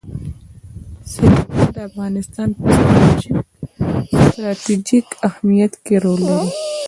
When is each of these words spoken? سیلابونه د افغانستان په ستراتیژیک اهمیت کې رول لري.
سیلابونه 1.11 1.65
د 1.73 1.77
افغانستان 1.89 2.49
په 2.59 2.69
ستراتیژیک 4.25 5.07
اهمیت 5.27 5.73
کې 5.85 5.95
رول 6.03 6.19
لري. 6.27 6.47